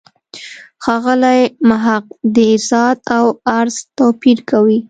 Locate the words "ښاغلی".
0.83-1.41